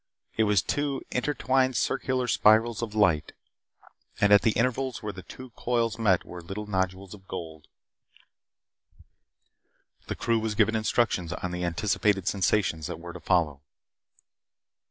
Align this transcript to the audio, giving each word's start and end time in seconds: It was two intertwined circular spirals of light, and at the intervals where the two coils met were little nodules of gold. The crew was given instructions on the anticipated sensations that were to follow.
It 0.35 0.45
was 0.45 0.63
two 0.63 1.03
intertwined 1.11 1.75
circular 1.77 2.27
spirals 2.27 2.81
of 2.81 2.95
light, 2.95 3.33
and 4.19 4.33
at 4.33 4.41
the 4.41 4.53
intervals 4.53 5.03
where 5.03 5.13
the 5.13 5.21
two 5.21 5.51
coils 5.51 5.99
met 5.99 6.25
were 6.25 6.41
little 6.41 6.65
nodules 6.65 7.13
of 7.13 7.27
gold. 7.27 7.67
The 10.07 10.15
crew 10.15 10.39
was 10.39 10.55
given 10.55 10.75
instructions 10.75 11.31
on 11.33 11.51
the 11.51 11.63
anticipated 11.63 12.27
sensations 12.27 12.87
that 12.87 12.99
were 12.99 13.13
to 13.13 13.19
follow. 13.19 13.61